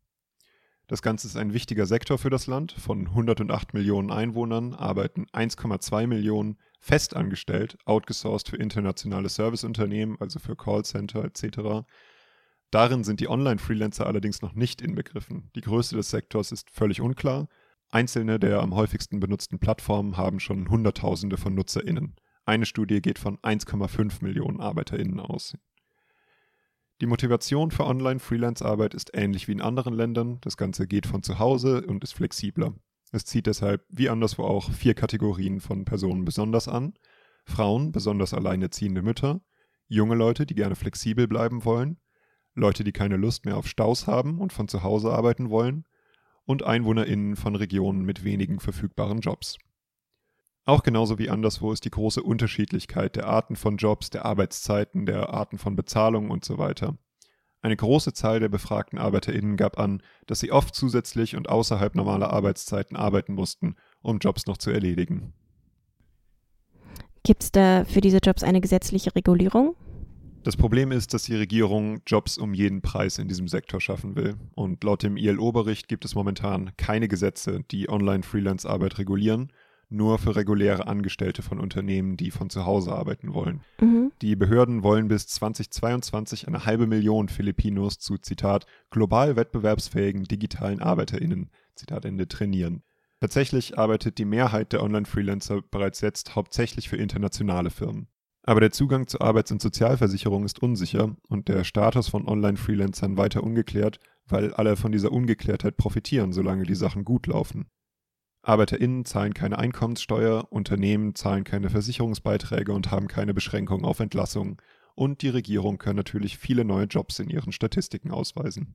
Das 0.87 1.03
Ganze 1.03 1.27
ist 1.27 1.37
ein 1.37 1.53
wichtiger 1.53 1.87
Sektor 1.87 2.19
für 2.19 2.31
das 2.31 2.47
Land. 2.47 2.73
Von 2.73 3.09
108 3.09 3.75
Millionen 3.75 4.11
Einwohnern 4.11 4.75
arbeiten 4.75 5.27
1,2 5.33 6.07
Millionen 6.07 6.59
festangestellt, 6.79 7.79
outgesourced 7.85 8.51
für 8.51 8.57
internationale 8.57 9.29
Serviceunternehmen, 9.29 10.17
also 10.21 10.39
für 10.39 10.55
Callcenter 10.55 11.25
etc. 11.25 11.87
Darin 12.71 13.05
sind 13.05 13.21
die 13.21 13.29
Online-Freelancer 13.29 14.07
allerdings 14.07 14.43
noch 14.43 14.55
nicht 14.55 14.81
inbegriffen. 14.81 15.51
Die 15.57 15.61
Größe 15.61 15.97
des 15.97 16.11
Sektors 16.11 16.53
ist 16.53 16.71
völlig 16.71 17.01
unklar 17.01 17.49
Einzelne 17.93 18.39
der 18.39 18.61
am 18.63 18.75
häufigsten 18.75 19.21
benutzten 19.21 19.59
Plattformen 19.59 20.17
haben 20.17 20.41
schon 20.41 20.71
Hunderttausende 20.71 21.37
von 21.37 21.55
NutzerInnen. 21.55 22.17
Eine 22.47 22.65
Studie 22.65 23.03
geht 23.03 23.19
von 23.19 23.37
1,5 23.41 24.25
Millionen 24.25 24.61
ArbeiterInnen 24.61 25.21
aus. 25.21 25.55
Die 27.01 27.07
Motivation 27.07 27.71
für 27.71 27.87
Online-Freelance-Arbeit 27.87 28.95
ist 28.95 29.11
ähnlich 29.15 29.49
wie 29.49 29.53
in 29.53 29.61
anderen 29.61 29.95
Ländern. 29.95 30.39
Das 30.43 30.57
Ganze 30.57 30.87
geht 30.87 31.07
von 31.07 31.23
zu 31.23 31.39
Hause 31.39 31.85
und 31.87 32.05
ist 32.05 32.15
flexibler. 32.15 32.75
Es 33.11 33.25
zieht 33.25 33.47
deshalb, 33.47 33.85
wie 33.89 34.09
anderswo 34.09 34.45
auch, 34.45 34.71
vier 34.71 34.95
Kategorien 34.95 35.61
von 35.61 35.85
Personen 35.85 36.25
besonders 36.25 36.69
an. 36.69 36.95
Frauen, 37.45 37.93
besonders 37.93 38.35
alleinerziehende 38.35 39.03
Mütter, 39.03 39.41
junge 39.89 40.15
Leute, 40.15 40.47
die 40.47 40.55
gerne 40.55 40.77
flexibel 40.77 41.27
bleiben 41.27 41.65
wollen, 41.65 41.99
Leute, 42.55 42.85
die 42.85 42.93
keine 42.93 43.17
Lust 43.17 43.45
mehr 43.45 43.57
auf 43.57 43.67
Staus 43.67 44.07
haben 44.07 44.41
und 44.41 44.53
von 44.53 44.69
zu 44.69 44.83
Hause 44.83 45.13
arbeiten 45.13 45.51
wollen 45.51 45.85
und 46.45 46.65
EinwohnerInnen 46.65 47.37
von 47.37 47.57
Regionen 47.57 48.03
mit 48.03 48.25
wenigen 48.25 48.61
verfügbaren 48.61 49.21
Jobs. 49.21 49.59
Auch 50.65 50.85
genauso 50.85 51.19
wie 51.19 51.29
anderswo 51.29 51.73
ist 51.73 51.85
die 51.85 51.91
große 51.91 52.23
Unterschiedlichkeit 52.23 53.17
der 53.17 53.27
Arten 53.27 53.57
von 53.57 53.79
Jobs, 53.79 54.11
der 54.11 54.25
Arbeitszeiten, 54.25 55.07
der 55.07 55.31
Arten 55.31 55.59
von 55.59 55.75
Bezahlung 55.75 56.31
und 56.31 56.45
so 56.45 56.59
weiter. 56.59 56.97
Eine 57.63 57.77
große 57.77 58.13
Zahl 58.13 58.41
der 58.41 58.49
befragten 58.49 58.99
ArbeiterInnen 58.99 59.57
gab 59.57 59.79
an, 59.79 60.03
dass 60.27 60.41
sie 60.41 60.53
oft 60.53 60.75
zusätzlich 60.75 61.37
und 61.37 61.49
außerhalb 61.49 61.95
normaler 61.95 62.33
Arbeitszeiten 62.33 62.97
arbeiten 62.97 63.35
mussten, 63.35 63.77
um 64.03 64.19
Jobs 64.19 64.47
noch 64.47 64.57
zu 64.57 64.71
erledigen. 64.71 65.33
Gibt 67.25 67.43
es 67.45 67.53
da 67.53 67.85
für 67.85 68.01
diese 68.01 68.19
Jobs 68.19 68.43
eine 68.43 68.61
gesetzliche 68.61 69.15
Regulierung? 69.15 69.77
Das 70.43 70.57
Problem 70.57 70.91
ist, 70.91 71.15
dass 71.15 71.23
die 71.23 71.37
Regierung 71.37 72.01
Jobs 72.05 72.37
um 72.37 72.53
jeden 72.53 72.83
Preis 72.83 73.19
in 73.19 73.29
diesem 73.29 73.47
Sektor 73.47 73.81
schaffen 73.81 74.17
will. 74.17 74.35
Und 74.57 74.83
laut 74.83 75.05
dem 75.05 75.17
ILO-Bericht 75.17 75.87
gibt 75.87 76.05
es 76.05 76.17
momentan 76.17 76.73
keine 76.77 77.07
Gesetze, 77.07 77.61
die 77.71 77.89
Online-Freelance-Arbeit 77.89 78.99
regulieren, 78.99 79.53
nur 79.93 80.19
für 80.19 80.35
reguläre 80.35 80.87
Angestellte 80.87 81.43
von 81.43 81.61
Unternehmen, 81.61 82.17
die 82.17 82.31
von 82.31 82.51
zu 82.51 82.67
Hause 82.67 82.93
arbeiten 82.93 83.35
wollen. 83.35 83.61
Mhm. 83.81 84.13
Die 84.23 84.37
Behörden 84.37 84.83
wollen 84.83 85.09
bis 85.09 85.27
2022 85.29 86.49
eine 86.49 86.65
halbe 86.65 86.87
Million 86.87 87.29
Filipinos 87.29 87.99
zu, 87.99 88.19
Zitat, 88.19 88.67
global 88.91 89.37
wettbewerbsfähigen 89.37 90.25
digitalen 90.25 90.81
ArbeiterInnen, 90.81 91.51
Zitat 91.75 92.05
Ende, 92.05 92.29
trainieren. 92.29 92.83
Tatsächlich 93.21 93.79
arbeitet 93.79 94.19
die 94.19 94.25
Mehrheit 94.25 94.73
der 94.73 94.83
Online-Freelancer 94.83 95.63
bereits 95.71 96.01
jetzt 96.01 96.35
hauptsächlich 96.35 96.89
für 96.89 96.97
internationale 96.97 97.71
Firmen. 97.71 98.09
Aber 98.43 98.61
der 98.61 98.73
Zugang 98.73 99.07
zur 99.07 99.23
Arbeits- 99.23 99.53
und 99.53 99.63
Sozialversicherung 99.63 100.45
ist 100.45 100.61
unsicher 100.61 101.15
und 101.29 101.47
der 101.47 101.63
Status 101.63 102.09
von 102.09 102.27
Online-Freelancern 102.27 103.17
weiter 103.17 103.45
ungeklärt, 103.45 104.01
weil 104.27 104.53
alle 104.55 104.77
von 104.77 104.91
dieser 104.91 105.13
Ungeklärtheit 105.13 105.77
profitieren, 105.77 106.33
solange 106.33 106.65
die 106.65 106.75
Sachen 106.75 107.05
gut 107.05 107.29
laufen. 107.29 107.67
ArbeiterInnen 108.43 109.05
zahlen 109.05 109.35
keine 109.35 109.59
Einkommenssteuer, 109.59 110.51
Unternehmen 110.51 111.15
zahlen 111.15 111.45
keine 111.45 111.71
Versicherungsbeiträge 111.71 112.73
und 112.73 112.91
haben 112.91 113.07
keine 113.07 113.35
Beschränkung 113.35 113.85
auf 113.85 114.01
Entlassungen. 114.01 114.57
Und 114.95 115.23
die 115.23 115.29
Regierung 115.29 115.79
kann 115.79 115.97
natürlich 115.97 116.39
viele 116.39 116.65
neue 116.65 116.85
Jobs 116.85 117.19
in 117.19 117.31
ihren 117.31 117.53
Statistiken 117.53 118.11
ausweisen. 118.11 118.75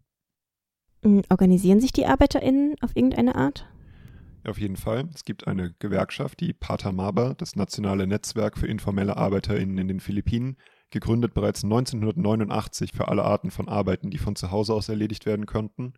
Hm, 1.03 1.21
organisieren 1.29 1.81
sich 1.81 1.91
die 1.91 2.05
ArbeiterInnen 2.05 2.75
auf 2.81 2.95
irgendeine 2.95 3.35
Art? 3.35 3.67
Auf 4.45 4.57
jeden 4.57 4.77
Fall. 4.77 5.09
Es 5.13 5.25
gibt 5.25 5.45
eine 5.47 5.75
Gewerkschaft, 5.79 6.39
die 6.39 6.53
Patamaba, 6.53 7.33
das 7.33 7.57
nationale 7.57 8.07
Netzwerk 8.07 8.57
für 8.57 8.67
informelle 8.67 9.17
ArbeiterInnen 9.17 9.77
in 9.77 9.89
den 9.89 9.99
Philippinen, 9.99 10.55
gegründet 10.89 11.33
bereits 11.33 11.65
1989 11.65 12.93
für 12.93 13.09
alle 13.09 13.25
Arten 13.25 13.51
von 13.51 13.67
Arbeiten, 13.67 14.09
die 14.09 14.17
von 14.17 14.37
zu 14.37 14.49
Hause 14.51 14.73
aus 14.73 14.87
erledigt 14.87 15.25
werden 15.25 15.45
könnten 15.45 15.93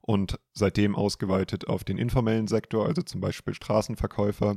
und 0.00 0.38
seitdem 0.52 0.94
ausgeweitet 0.96 1.68
auf 1.68 1.84
den 1.84 1.98
informellen 1.98 2.46
Sektor, 2.46 2.86
also 2.86 3.02
zum 3.02 3.20
Beispiel 3.20 3.54
Straßenverkäufer. 3.54 4.56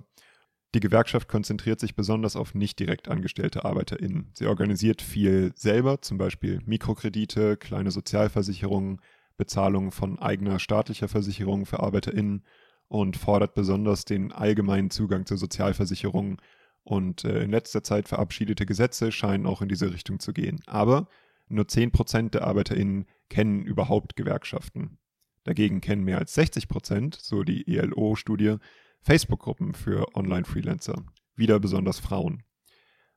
Die 0.76 0.80
Gewerkschaft 0.80 1.28
konzentriert 1.28 1.80
sich 1.80 1.96
besonders 1.96 2.36
auf 2.36 2.56
nicht 2.56 2.80
direkt 2.80 3.08
angestellte 3.08 3.64
ArbeiterInnen. 3.64 4.32
Sie 4.34 4.48
organisiert 4.48 5.02
viel 5.02 5.52
selber, 5.56 6.02
zum 6.02 6.18
Beispiel 6.18 6.62
Mikrokredite, 6.66 7.58
kleine 7.58 7.92
Sozialversicherungen, 7.92 9.00
Bezahlung 9.38 9.92
von 9.92 10.18
eigener 10.20 10.60
staatlicher 10.60 11.08
Versicherung 11.08 11.66
für 11.66 11.80
ArbeiterInnen 11.82 12.44
und 12.88 13.18
fordert 13.18 13.54
besonders 13.54 14.06
den 14.06 14.32
allgemeinen 14.32 14.90
Zugang 14.90 15.26
zur 15.26 15.38
Sozialversicherung. 15.38 16.42
Und 16.84 17.24
äh, 17.24 17.44
in 17.44 17.52
letzter 17.52 17.84
Zeit 17.84 18.08
verabschiedete 18.08 18.66
Gesetze 18.66 19.12
scheinen 19.12 19.46
auch 19.46 19.62
in 19.62 19.70
diese 19.70 19.94
Richtung 19.94 20.20
zu 20.20 20.34
gehen. 20.34 20.60
Aber 20.66 21.08
nur 21.48 21.66
10% 21.66 22.32
der 22.32 22.46
ArbeiterInnen 22.46 23.06
kennen 23.30 23.64
überhaupt 23.64 24.16
Gewerkschaften. 24.16 24.98
Dagegen 25.44 25.82
kennen 25.82 26.04
mehr 26.04 26.20
als 26.20 26.38
60% 26.38 27.18
so 27.20 27.44
die 27.44 27.64
ILO-Studie, 27.64 28.58
Facebook-Gruppen 29.02 29.74
für 29.74 30.16
Online-Freelancer, 30.16 31.04
wieder 31.36 31.60
besonders 31.60 32.00
Frauen. 32.00 32.44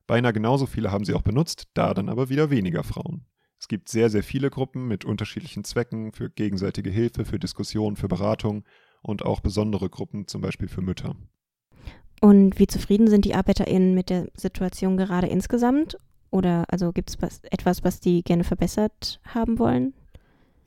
Beinahe 0.06 0.32
genauso 0.32 0.66
viele 0.66 0.90
haben 0.92 1.04
sie 1.04 1.14
auch 1.14 1.22
benutzt, 1.22 1.68
da 1.74 1.94
dann 1.94 2.08
aber 2.08 2.28
wieder 2.28 2.50
weniger 2.50 2.84
Frauen. 2.84 3.26
Es 3.58 3.68
gibt 3.68 3.88
sehr, 3.88 4.10
sehr 4.10 4.22
viele 4.22 4.50
Gruppen 4.50 4.86
mit 4.86 5.04
unterschiedlichen 5.04 5.64
Zwecken 5.64 6.12
für 6.12 6.30
gegenseitige 6.30 6.90
Hilfe, 6.90 7.24
für 7.24 7.38
Diskussionen, 7.38 7.96
für 7.96 8.08
Beratung 8.08 8.64
und 9.02 9.24
auch 9.24 9.40
besondere 9.40 9.88
Gruppen, 9.88 10.28
zum 10.28 10.42
Beispiel 10.42 10.68
für 10.68 10.82
Mütter. 10.82 11.16
Und 12.20 12.58
wie 12.58 12.66
zufrieden 12.66 13.08
sind 13.08 13.24
die 13.24 13.34
ArbeiterInnen 13.34 13.94
mit 13.94 14.10
der 14.10 14.28
Situation 14.36 14.96
gerade 14.96 15.26
insgesamt? 15.26 15.96
Oder 16.30 16.64
also 16.68 16.92
gibt 16.92 17.10
es 17.10 17.40
etwas, 17.50 17.84
was 17.84 18.00
die 18.00 18.22
gerne 18.22 18.44
verbessert 18.44 19.20
haben 19.24 19.58
wollen? 19.58 19.94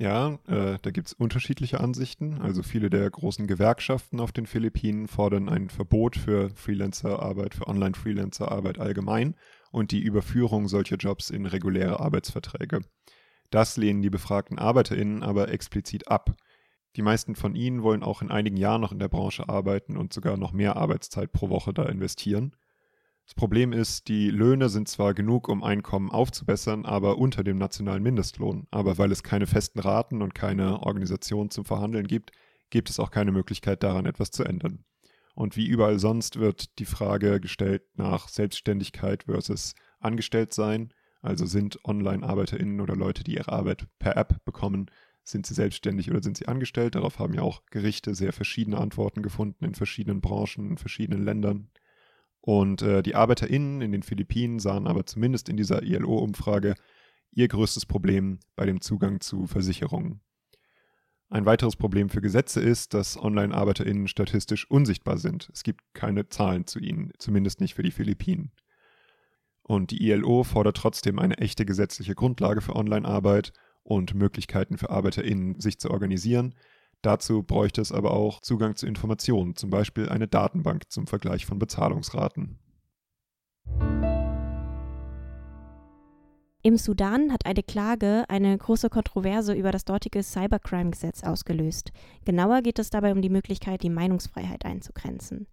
Ja, 0.02 0.40
äh, 0.48 0.78
da 0.82 0.92
gibt 0.92 1.08
es 1.08 1.14
unterschiedliche 1.14 1.82
Ansichten. 1.82 2.40
Also 2.40 2.64
viele 2.64 2.90
der 2.90 3.10
großen 3.10 3.48
Gewerkschaften 3.48 4.22
auf 4.22 4.32
den 4.32 4.46
Philippinen 4.46 5.10
fordern 5.10 5.50
ein 5.50 5.70
Verbot 5.70 6.16
für 6.16 6.50
Freelancer-Arbeit, 6.52 7.54
für 7.54 7.68
Online-Freelancer-Arbeit 7.68 8.80
allgemein 8.80 9.36
und 9.72 9.92
die 9.92 10.00
Überführung 10.00 10.70
solcher 10.70 10.96
Jobs 10.96 11.30
in 11.30 11.46
reguläre 11.46 12.00
Arbeitsverträge. 12.00 12.80
Das 13.50 13.76
lehnen 13.76 14.02
die 14.02 14.10
befragten 14.10 14.58
ArbeiterInnen 14.58 15.22
aber 15.22 15.50
explizit 15.50 16.08
ab. 16.08 16.34
Die 16.96 17.02
meisten 17.02 17.36
von 17.36 17.54
ihnen 17.56 17.84
wollen 17.84 18.02
auch 18.02 18.22
in 18.22 18.32
einigen 18.32 18.58
Jahren 18.58 18.80
noch 18.80 18.94
in 18.94 19.00
der 19.00 19.10
Branche 19.10 19.50
arbeiten 19.50 19.98
und 19.98 20.14
sogar 20.14 20.38
noch 20.38 20.54
mehr 20.54 20.78
Arbeitszeit 20.78 21.34
pro 21.34 21.50
Woche 21.50 21.74
da 21.74 21.84
investieren. 21.84 22.56
Das 23.30 23.36
Problem 23.36 23.74
ist, 23.74 24.08
die 24.08 24.32
Löhne 24.32 24.70
sind 24.70 24.88
zwar 24.88 25.14
genug, 25.14 25.50
um 25.50 25.64
Einkommen 25.64 26.10
aufzubessern, 26.10 26.84
aber 26.88 27.20
unter 27.20 27.44
dem 27.44 27.60
nationalen 27.60 28.02
Mindestlohn. 28.02 28.66
Aber 28.72 28.98
weil 28.98 29.12
es 29.12 29.22
keine 29.22 29.46
festen 29.46 29.78
Raten 29.78 30.24
und 30.24 30.34
keine 30.34 30.82
Organisation 30.82 31.52
zum 31.52 31.64
Verhandeln 31.64 32.08
gibt, 32.08 32.32
gibt 32.72 32.90
es 32.90 33.00
auch 33.00 33.12
keine 33.12 33.32
Möglichkeit 33.32 33.84
daran 33.84 34.08
etwas 34.08 34.32
zu 34.32 34.44
ändern. 34.44 34.84
Und 35.36 35.56
wie 35.56 35.68
überall 35.68 36.00
sonst 36.00 36.40
wird 36.40 36.80
die 36.80 36.86
Frage 36.86 37.40
gestellt 37.40 37.84
nach 37.94 38.30
Selbstständigkeit 38.30 39.26
versus 39.26 39.76
Angestelltsein. 40.00 40.92
Also 41.22 41.46
sind 41.46 41.86
Online-ArbeiterInnen 41.86 42.82
oder 42.82 42.96
Leute, 42.96 43.24
die 43.24 43.36
ihre 43.36 43.52
Arbeit 43.52 43.86
per 44.00 44.18
App 44.18 44.44
bekommen, 44.44 44.90
sind 45.24 45.46
sie 45.46 45.54
selbstständig 45.54 46.10
oder 46.10 46.24
sind 46.24 46.36
sie 46.36 46.48
angestellt? 46.48 46.96
Darauf 46.96 47.20
haben 47.20 47.36
ja 47.36 47.44
auch 47.44 47.62
Gerichte 47.68 48.16
sehr 48.16 48.34
verschiedene 48.34 48.80
Antworten 48.80 49.22
gefunden 49.22 49.66
in 49.66 49.76
verschiedenen 49.76 50.20
Branchen, 50.20 50.72
in 50.72 50.78
verschiedenen 50.80 51.24
Ländern. 51.24 51.70
Und 52.50 52.82
äh, 52.82 53.04
die 53.04 53.14
ArbeiterInnen 53.14 53.80
in 53.80 53.92
den 53.92 54.02
Philippinen 54.02 54.58
sahen 54.58 54.88
aber 54.88 55.06
zumindest 55.06 55.50
in 55.50 55.56
dieser 55.56 55.84
ILO-Umfrage 55.84 56.74
ihr 57.30 57.48
größtes 57.48 57.86
Problem 57.86 58.40
bei 58.56 58.66
dem 58.66 58.82
Zugang 58.82 59.22
zu 59.22 59.46
Versicherungen. 59.46 60.22
Ein 61.30 61.46
weiteres 61.46 61.76
Problem 61.76 62.10
für 62.10 62.22
Gesetze 62.22 62.60
ist, 62.60 62.96
dass 62.96 63.22
Online-ArbeiterInnen 63.22 64.08
statistisch 64.08 64.68
unsichtbar 64.68 65.20
sind. 65.20 65.52
Es 65.54 65.62
gibt 65.62 65.82
keine 65.94 66.28
Zahlen 66.30 66.66
zu 66.66 66.80
ihnen, 66.80 67.12
zumindest 67.20 67.62
nicht 67.62 67.76
für 67.76 67.84
die 67.84 67.92
Philippinen. 67.92 68.52
Und 69.62 69.92
die 69.92 70.10
ILO 70.10 70.44
fordert 70.44 70.78
trotzdem 70.78 71.20
eine 71.20 71.38
echte 71.38 71.66
gesetzliche 71.66 72.16
Grundlage 72.16 72.62
für 72.62 72.76
Online-Arbeit 72.76 73.54
und 73.84 74.16
Möglichkeiten 74.16 74.80
für 74.80 74.90
ArbeiterInnen, 74.90 75.60
sich 75.60 75.78
zu 75.78 75.92
organisieren. 75.92 76.56
Dazu 77.02 77.44
bräuchte 77.44 77.82
es 77.82 77.92
aber 77.92 78.12
auch 78.12 78.42
Zugang 78.42 78.76
zu 78.76 78.86
Informationen, 78.86 79.56
zum 79.56 79.70
Beispiel 79.70 80.10
eine 80.10 80.28
Datenbank 80.28 80.90
zum 80.90 81.08
Vergleich 81.08 81.46
von 81.46 81.58
Bezahlungsraten. 81.58 82.60
Im 86.62 86.76
Sudan 86.76 87.32
hat 87.32 87.46
eine 87.46 87.64
Klage 87.64 88.26
eine 88.28 88.58
große 88.58 88.90
Kontroverse 88.90 89.54
über 89.54 89.72
das 89.72 89.86
dortige 89.86 90.22
Cybercrime-Gesetz 90.22 91.24
ausgelöst. 91.24 91.94
Genauer 92.26 92.62
geht 92.62 92.80
es 92.80 92.90
dabei 92.90 93.14
um 93.14 93.22
die 93.22 93.30
Möglichkeit, 93.30 93.82
die 93.82 93.90
Meinungsfreiheit 93.90 94.66
einzugrenzen. 94.66 95.48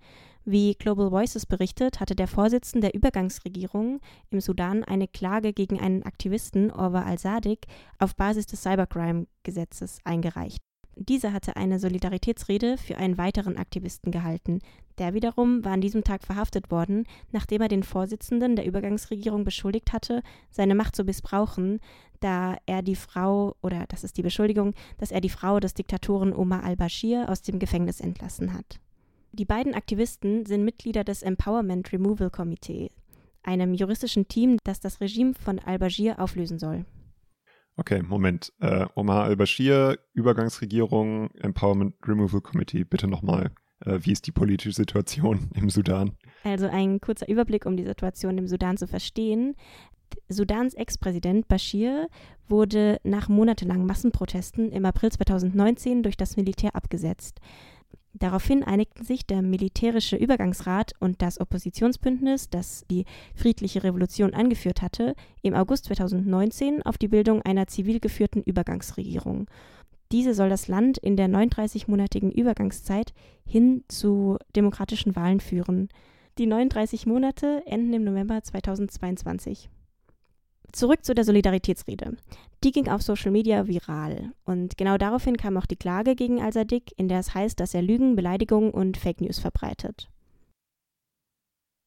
Wie 0.44 0.74
Global 0.74 1.12
Voices 1.12 1.46
berichtet, 1.46 2.00
hatte 2.00 2.16
der 2.16 2.26
Vorsitzende 2.26 2.88
der 2.88 2.94
Übergangsregierung 2.96 4.00
im 4.30 4.40
Sudan 4.40 4.82
eine 4.82 5.06
Klage 5.06 5.52
gegen 5.52 5.78
einen 5.80 6.02
Aktivisten, 6.02 6.72
Orwa 6.72 7.02
al-Sadiq, 7.02 7.66
auf 8.00 8.16
Basis 8.16 8.46
des 8.46 8.62
Cybercrime-Gesetzes 8.62 10.00
eingereicht. 10.02 10.58
Dieser 10.98 11.34
hatte 11.34 11.56
eine 11.56 11.78
Solidaritätsrede 11.78 12.78
für 12.78 12.96
einen 12.96 13.18
weiteren 13.18 13.58
Aktivisten 13.58 14.10
gehalten. 14.10 14.60
Der 14.96 15.12
wiederum 15.12 15.62
war 15.62 15.72
an 15.72 15.82
diesem 15.82 16.04
Tag 16.04 16.24
verhaftet 16.24 16.70
worden, 16.70 17.04
nachdem 17.32 17.60
er 17.60 17.68
den 17.68 17.82
Vorsitzenden 17.82 18.56
der 18.56 18.64
Übergangsregierung 18.64 19.44
beschuldigt 19.44 19.92
hatte, 19.92 20.22
seine 20.50 20.74
Macht 20.74 20.96
zu 20.96 21.04
missbrauchen, 21.04 21.80
da 22.20 22.56
er 22.64 22.80
die 22.80 22.96
Frau, 22.96 23.56
oder 23.60 23.84
das 23.88 24.04
ist 24.04 24.16
die 24.16 24.22
Beschuldigung, 24.22 24.72
dass 24.96 25.10
er 25.10 25.20
die 25.20 25.28
Frau 25.28 25.60
des 25.60 25.74
Diktatoren 25.74 26.32
Omar 26.32 26.64
al-Bashir 26.64 27.28
aus 27.28 27.42
dem 27.42 27.58
Gefängnis 27.58 28.00
entlassen 28.00 28.54
hat. 28.54 28.80
Die 29.32 29.44
beiden 29.44 29.74
Aktivisten 29.74 30.46
sind 30.46 30.64
Mitglieder 30.64 31.04
des 31.04 31.22
Empowerment 31.22 31.92
Removal 31.92 32.30
Committee, 32.30 32.90
einem 33.42 33.74
juristischen 33.74 34.28
Team, 34.28 34.56
das 34.64 34.80
das 34.80 35.02
Regime 35.02 35.34
von 35.34 35.58
al-Bashir 35.58 36.18
auflösen 36.18 36.58
soll. 36.58 36.86
Okay, 37.76 38.02
Moment. 38.02 38.52
Äh, 38.60 38.86
Omar 38.94 39.24
al-Bashir, 39.24 39.98
Übergangsregierung, 40.14 41.30
Empowerment 41.34 41.94
Removal 42.06 42.40
Committee. 42.40 42.84
Bitte 42.84 43.06
nochmal. 43.06 43.50
Äh, 43.84 43.98
wie 44.02 44.12
ist 44.12 44.26
die 44.26 44.32
politische 44.32 44.72
Situation 44.72 45.50
im 45.54 45.68
Sudan? 45.68 46.16
Also 46.44 46.66
ein 46.66 47.00
kurzer 47.00 47.28
Überblick, 47.28 47.66
um 47.66 47.76
die 47.76 47.84
Situation 47.84 48.38
im 48.38 48.46
Sudan 48.46 48.76
zu 48.76 48.86
verstehen. 48.86 49.56
Sudans 50.28 50.74
Ex-Präsident 50.74 51.48
Bashir 51.48 52.08
wurde 52.48 52.98
nach 53.02 53.28
monatelangen 53.28 53.86
Massenprotesten 53.86 54.70
im 54.70 54.84
April 54.86 55.10
2019 55.10 56.02
durch 56.02 56.16
das 56.16 56.36
Militär 56.36 56.74
abgesetzt. 56.74 57.40
Daraufhin 58.18 58.62
einigten 58.62 59.04
sich 59.04 59.26
der 59.26 59.42
militärische 59.42 60.16
Übergangsrat 60.16 60.92
und 61.00 61.20
das 61.20 61.38
Oppositionsbündnis, 61.38 62.48
das 62.48 62.86
die 62.90 63.04
friedliche 63.34 63.84
Revolution 63.84 64.32
angeführt 64.32 64.80
hatte, 64.80 65.14
im 65.42 65.54
August 65.54 65.84
2019 65.86 66.82
auf 66.82 66.96
die 66.96 67.08
Bildung 67.08 67.42
einer 67.42 67.66
zivil 67.66 68.00
geführten 68.00 68.42
Übergangsregierung. 68.42 69.48
Diese 70.12 70.34
soll 70.34 70.48
das 70.48 70.68
Land 70.68 70.96
in 70.98 71.16
der 71.16 71.28
39-monatigen 71.28 72.30
Übergangszeit 72.30 73.12
hin 73.44 73.84
zu 73.88 74.38
demokratischen 74.54 75.14
Wahlen 75.14 75.40
führen. 75.40 75.88
Die 76.38 76.46
39 76.46 77.06
Monate 77.06 77.62
enden 77.66 77.92
im 77.92 78.04
November 78.04 78.42
2022. 78.42 79.68
Zurück 80.72 81.04
zu 81.04 81.14
der 81.14 81.24
Solidaritätsrede. 81.24 82.16
Die 82.64 82.70
ging 82.72 82.88
auf 82.88 83.02
Social 83.02 83.30
Media 83.30 83.66
viral. 83.66 84.32
Und 84.44 84.76
genau 84.76 84.98
daraufhin 84.98 85.36
kam 85.36 85.56
auch 85.56 85.66
die 85.66 85.76
Klage 85.76 86.14
gegen 86.14 86.42
Al-Sadiq, 86.42 86.92
in 86.96 87.08
der 87.08 87.20
es 87.20 87.34
heißt, 87.34 87.58
dass 87.60 87.74
er 87.74 87.82
Lügen, 87.82 88.16
Beleidigungen 88.16 88.70
und 88.70 88.96
Fake 88.96 89.20
News 89.20 89.38
verbreitet. 89.38 90.08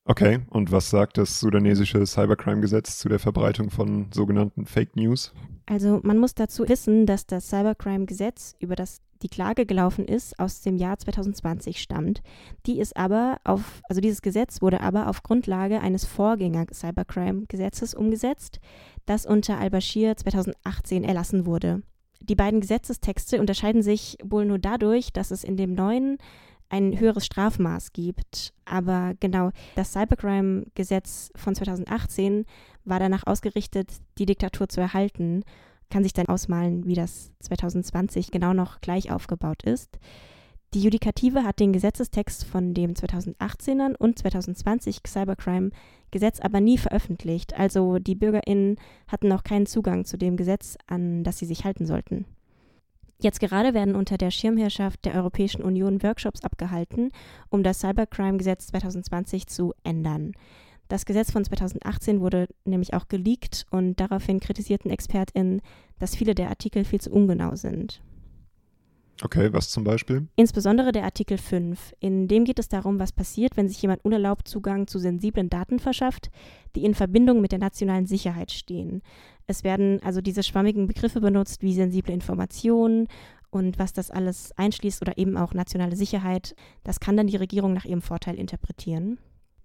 Okay, 0.05 0.39
und 0.49 0.71
was 0.71 0.89
sagt 0.89 1.19
das 1.19 1.39
sudanesische 1.39 2.03
Cybercrime-Gesetz 2.03 2.97
zu 2.97 3.09
der 3.09 3.19
Verbreitung 3.19 3.69
von 3.69 4.07
sogenannten 4.11 4.65
Fake 4.65 4.95
News? 4.95 5.33
Also 5.67 5.99
man 6.01 6.17
muss 6.17 6.33
dazu 6.33 6.67
wissen, 6.67 7.05
dass 7.05 7.27
das 7.27 7.49
Cybercrime-Gesetz, 7.49 8.55
über 8.59 8.75
das 8.75 9.01
die 9.21 9.29
Klage 9.29 9.65
gelaufen 9.65 10.05
ist, 10.05 10.39
aus 10.39 10.61
dem 10.61 10.77
Jahr 10.77 10.97
2020 10.97 11.81
stammt. 11.81 12.21
Die 12.65 12.79
ist 12.79 12.95
aber 12.95 13.39
auf, 13.43 13.81
also 13.89 14.01
dieses 14.01 14.21
Gesetz 14.21 14.61
wurde 14.61 14.81
aber 14.81 15.07
auf 15.07 15.23
Grundlage 15.23 15.81
eines 15.81 16.05
Vorgänger-Cybercrime-Gesetzes 16.05 17.93
umgesetzt, 17.93 18.59
das 19.05 19.25
unter 19.25 19.57
al-Bashir 19.57 20.15
2018 20.15 21.03
erlassen 21.03 21.45
wurde. 21.45 21.81
Die 22.21 22.35
beiden 22.35 22.61
Gesetzestexte 22.61 23.39
unterscheiden 23.39 23.81
sich 23.81 24.17
wohl 24.23 24.45
nur 24.45 24.59
dadurch, 24.59 25.11
dass 25.13 25.31
es 25.31 25.43
in 25.43 25.57
dem 25.57 25.73
neuen 25.73 26.17
ein 26.69 26.99
höheres 26.99 27.25
Strafmaß 27.25 27.93
gibt. 27.93 28.53
Aber 28.65 29.13
genau, 29.19 29.51
das 29.75 29.93
Cybercrime-Gesetz 29.93 31.31
von 31.35 31.55
2018 31.55 32.45
war 32.85 32.99
danach 32.99 33.25
ausgerichtet, 33.25 33.91
die 34.17 34.25
Diktatur 34.25 34.69
zu 34.69 34.79
erhalten. 34.79 35.43
Kann 35.89 36.03
sich 36.03 36.13
dann 36.13 36.27
ausmalen, 36.27 36.85
wie 36.85 36.95
das 36.95 37.31
2020 37.39 38.31
genau 38.31 38.53
noch 38.53 38.81
gleich 38.81 39.11
aufgebaut 39.11 39.63
ist. 39.63 39.97
Die 40.75 40.81
Judikative 40.81 41.43
hat 41.43 41.59
den 41.59 41.73
Gesetzestext 41.73 42.45
von 42.45 42.75
dem 42.75 42.93
2018er 42.93 43.95
und 43.97 44.19
2020 44.19 44.99
Cybercrime-Gesetz 45.07 46.39
aber 46.41 46.61
nie 46.61 46.77
veröffentlicht. 46.77 47.57
Also 47.57 47.97
die 47.97 48.13
BürgerInnen 48.13 48.77
hatten 49.07 49.29
noch 49.29 49.43
keinen 49.43 49.65
Zugang 49.65 50.05
zu 50.05 50.15
dem 50.15 50.37
Gesetz, 50.37 50.77
an 50.85 51.23
das 51.23 51.39
sie 51.39 51.47
sich 51.47 51.65
halten 51.65 51.87
sollten. 51.87 52.25
Jetzt 53.19 53.39
gerade 53.39 53.73
werden 53.73 53.95
unter 53.95 54.17
der 54.17 54.29
Schirmherrschaft 54.29 55.03
der 55.05 55.15
Europäischen 55.15 55.63
Union 55.63 56.03
Workshops 56.03 56.43
abgehalten, 56.43 57.11
um 57.49 57.63
das 57.63 57.79
Cybercrime-Gesetz 57.79 58.67
2020 58.67 59.47
zu 59.47 59.73
ändern. 59.83 60.33
Das 60.89 61.05
Gesetz 61.05 61.31
von 61.31 61.45
2018 61.45 62.19
wurde 62.19 62.47
nämlich 62.65 62.95
auch 62.95 63.07
geleakt 63.07 63.67
und 63.69 63.99
daraufhin 63.99 64.39
kritisierten 64.39 64.89
ExpertInnen, 64.89 65.61
dass 65.99 66.15
viele 66.15 66.33
der 66.33 66.49
Artikel 66.49 66.83
viel 66.83 66.99
zu 66.99 67.11
ungenau 67.11 67.55
sind. 67.55 68.01
Okay, 69.21 69.53
was 69.53 69.69
zum 69.69 69.83
Beispiel? 69.83 70.27
Insbesondere 70.35 70.91
der 70.91 71.03
Artikel 71.03 71.37
5. 71.37 71.93
In 71.99 72.27
dem 72.27 72.43
geht 72.43 72.57
es 72.57 72.69
darum, 72.69 72.99
was 72.99 73.11
passiert, 73.11 73.55
wenn 73.55 73.67
sich 73.67 73.81
jemand 73.81 74.03
unerlaubt 74.03 74.47
Zugang 74.47 74.87
zu 74.87 74.97
sensiblen 74.97 75.49
Daten 75.49 75.77
verschafft, 75.77 76.31
die 76.75 76.85
in 76.85 76.95
Verbindung 76.95 77.39
mit 77.39 77.51
der 77.51 77.59
nationalen 77.59 78.07
Sicherheit 78.07 78.51
stehen. 78.51 79.03
Es 79.45 79.63
werden 79.63 80.01
also 80.03 80.21
diese 80.21 80.41
schwammigen 80.41 80.87
Begriffe 80.87 81.21
benutzt 81.21 81.61
wie 81.61 81.73
sensible 81.73 82.13
Informationen 82.13 83.07
und 83.51 83.77
was 83.77 83.93
das 83.93 84.09
alles 84.09 84.53
einschließt 84.57 85.01
oder 85.03 85.17
eben 85.19 85.37
auch 85.37 85.53
nationale 85.53 85.95
Sicherheit. 85.95 86.55
Das 86.83 86.99
kann 86.99 87.17
dann 87.17 87.27
die 87.27 87.37
Regierung 87.37 87.73
nach 87.73 87.85
ihrem 87.85 88.01
Vorteil 88.01 88.39
interpretieren. 88.39 89.19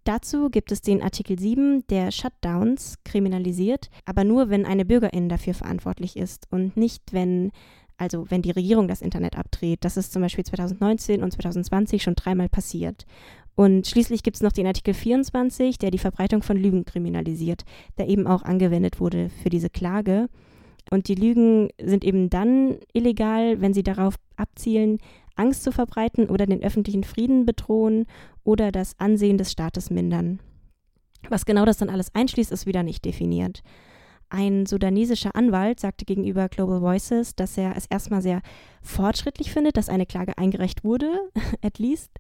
Dazu 0.05 0.51
gibt 0.51 0.71
es 0.71 0.83
den 0.83 1.03
Artikel 1.03 1.39
7, 1.39 1.87
der 1.89 2.11
Shutdowns 2.11 2.99
kriminalisiert, 3.05 3.89
aber 4.05 4.23
nur, 4.23 4.51
wenn 4.51 4.67
eine 4.67 4.85
Bürgerin 4.85 5.31
dafür 5.31 5.55
verantwortlich 5.55 6.17
ist 6.17 6.47
und 6.51 6.77
nicht, 6.77 7.13
wenn 7.13 7.53
also 7.97 8.29
wenn 8.29 8.43
die 8.43 8.51
Regierung 8.51 8.89
das 8.89 9.03
Internet 9.03 9.39
abdreht. 9.39 9.79
Das 9.83 9.97
ist 9.97 10.13
zum 10.13 10.23
Beispiel 10.23 10.45
2019 10.45 11.23
und 11.23 11.31
2020 11.31 12.03
schon 12.03 12.17
dreimal 12.17 12.49
passiert. 12.49 13.07
Und 13.55 13.87
schließlich 13.87 14.23
gibt 14.23 14.37
es 14.37 14.43
noch 14.43 14.53
den 14.53 14.67
Artikel 14.67 14.95
24, 14.95 15.79
der 15.79 15.91
die 15.93 15.99
Verbreitung 15.99 16.43
von 16.43 16.57
Lügen 16.57 16.85
kriminalisiert, 16.85 17.65
der 17.99 18.09
eben 18.09 18.27
auch 18.27 18.43
angewendet 18.43 18.99
wurde 18.99 19.31
für 19.43 19.49
diese 19.49 19.71
Klage. 19.71 20.29
Und 20.91 21.09
die 21.09 21.15
Lügen 21.15 21.69
sind 21.81 22.05
eben 22.05 22.31
dann 22.31 22.79
illegal, 22.93 23.61
wenn 23.61 23.73
sie 23.73 23.85
darauf 23.85 24.17
abzielen, 24.37 24.99
Angst 25.37 25.63
zu 25.65 25.73
verbreiten 25.73 26.29
oder 26.29 26.47
den 26.47 26.63
öffentlichen 26.63 27.05
Frieden 27.05 27.47
bedrohen 27.47 28.07
oder 28.45 28.73
das 28.73 28.99
Ansehen 28.99 29.39
des 29.39 29.53
Staates 29.53 29.91
mindern. 29.91 30.41
Was 31.29 31.47
genau 31.47 31.65
das 31.65 31.79
dann 31.79 31.91
alles 31.91 32.15
einschließt, 32.15 32.53
ist 32.53 32.67
wieder 32.67 32.83
nicht 32.83 33.05
definiert. 33.05 33.63
Ein 34.31 34.67
sudanesischer 34.67 35.35
Anwalt 35.37 35.81
sagte 35.81 36.05
gegenüber 36.05 36.49
Global 36.49 36.81
Voices, 36.81 37.37
dass 37.37 37.57
er 37.57 37.77
es 37.77 37.87
erstmal 37.87 38.23
sehr 38.23 38.43
fortschrittlich 38.83 39.53
findet, 39.53 39.77
dass 39.77 39.89
eine 39.89 40.07
Klage 40.07 40.37
eingereicht 40.39 40.83
wurde, 40.83 41.31
at 41.63 41.79
least. 41.79 42.11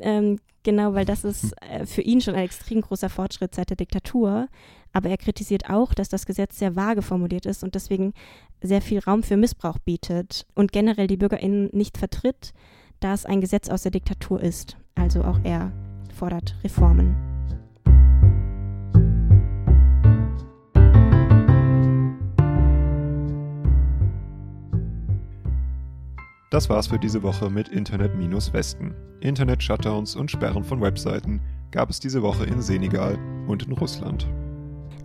Ähm, 0.00 0.38
genau, 0.64 0.94
weil 0.94 1.04
das 1.04 1.24
ist 1.24 1.54
äh, 1.62 1.86
für 1.86 2.02
ihn 2.02 2.20
schon 2.20 2.34
ein 2.34 2.44
extrem 2.44 2.80
großer 2.80 3.08
Fortschritt 3.08 3.54
seit 3.54 3.70
der 3.70 3.76
Diktatur. 3.76 4.48
Aber 4.96 5.10
er 5.10 5.18
kritisiert 5.18 5.68
auch, 5.68 5.92
dass 5.92 6.08
das 6.08 6.24
Gesetz 6.24 6.58
sehr 6.58 6.74
vage 6.74 7.02
formuliert 7.02 7.44
ist 7.44 7.62
und 7.62 7.74
deswegen 7.74 8.14
sehr 8.62 8.80
viel 8.80 8.98
Raum 8.98 9.22
für 9.22 9.36
Missbrauch 9.36 9.78
bietet 9.78 10.46
und 10.54 10.72
generell 10.72 11.06
die 11.06 11.18
BürgerInnen 11.18 11.68
nicht 11.74 11.98
vertritt, 11.98 12.54
da 13.00 13.12
es 13.12 13.26
ein 13.26 13.42
Gesetz 13.42 13.68
aus 13.68 13.82
der 13.82 13.90
Diktatur 13.90 14.40
ist. 14.40 14.78
Also 14.94 15.22
auch 15.22 15.38
er 15.44 15.70
fordert 16.14 16.56
Reformen. 16.64 17.14
Das 26.48 26.70
war's 26.70 26.86
für 26.86 26.98
diese 26.98 27.22
Woche 27.22 27.50
mit 27.50 27.68
Internet-Westen. 27.68 28.94
Internet-Shutdowns 29.20 30.16
und 30.16 30.30
Sperren 30.30 30.64
von 30.64 30.80
Webseiten 30.80 31.42
gab 31.70 31.90
es 31.90 32.00
diese 32.00 32.22
Woche 32.22 32.46
in 32.46 32.62
Senegal 32.62 33.18
und 33.46 33.64
in 33.64 33.72
Russland. 33.72 34.26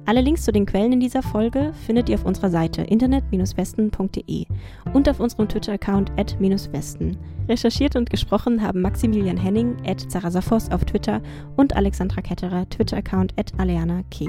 Alle 0.05 0.21
Links 0.21 0.43
zu 0.43 0.51
den 0.51 0.65
Quellen 0.65 0.93
in 0.93 0.99
dieser 0.99 1.21
Folge 1.21 1.73
findet 1.85 2.09
ihr 2.09 2.15
auf 2.15 2.25
unserer 2.25 2.49
Seite 2.49 2.81
internet-westen.de 2.81 4.45
und 4.93 5.07
auf 5.07 5.19
unserem 5.19 5.47
Twitter-Account 5.47 6.11
at-westen. 6.17 7.17
Recherchiert 7.47 7.95
und 7.95 8.09
gesprochen 8.09 8.61
haben 8.61 8.81
Maximilian 8.81 9.37
Henning 9.37 9.77
at 9.85 10.01
Zarasafos 10.09 10.71
auf 10.71 10.85
Twitter 10.85 11.21
und 11.55 11.75
Alexandra 11.75 12.21
Ketterer, 12.21 12.67
Twitter-Account 12.69 13.33
at 13.37 13.51
Aleana 13.59 14.01
K. 14.09 14.27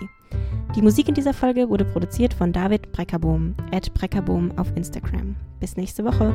Die 0.74 0.82
Musik 0.82 1.08
in 1.08 1.14
dieser 1.14 1.34
Folge 1.34 1.68
wurde 1.68 1.84
produziert 1.84 2.32
von 2.34 2.52
David 2.52 2.92
Breckerbohm, 2.92 3.54
at 3.72 3.92
Breckerbohm 3.94 4.52
auf 4.56 4.74
Instagram. 4.76 5.36
Bis 5.60 5.76
nächste 5.76 6.04
Woche. 6.04 6.32